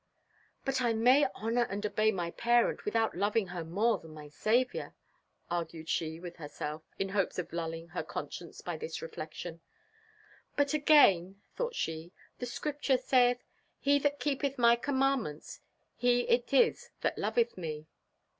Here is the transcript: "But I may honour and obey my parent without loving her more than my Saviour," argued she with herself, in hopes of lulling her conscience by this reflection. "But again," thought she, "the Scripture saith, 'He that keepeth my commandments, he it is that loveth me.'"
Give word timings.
"But 0.65 0.81
I 0.81 0.93
may 0.93 1.27
honour 1.35 1.67
and 1.69 1.85
obey 1.85 2.11
my 2.11 2.31
parent 2.31 2.85
without 2.85 3.15
loving 3.15 3.49
her 3.49 3.63
more 3.63 3.99
than 3.99 4.15
my 4.15 4.29
Saviour," 4.29 4.95
argued 5.51 5.89
she 5.89 6.19
with 6.19 6.37
herself, 6.37 6.81
in 6.97 7.09
hopes 7.09 7.37
of 7.37 7.53
lulling 7.53 7.89
her 7.89 8.01
conscience 8.01 8.61
by 8.61 8.77
this 8.77 9.03
reflection. 9.03 9.61
"But 10.57 10.73
again," 10.73 11.43
thought 11.55 11.75
she, 11.75 12.13
"the 12.39 12.47
Scripture 12.47 12.97
saith, 12.97 13.43
'He 13.79 13.99
that 13.99 14.19
keepeth 14.19 14.57
my 14.57 14.75
commandments, 14.75 15.61
he 15.95 16.21
it 16.21 16.51
is 16.51 16.89
that 17.01 17.19
loveth 17.19 17.55
me.'" 17.55 17.85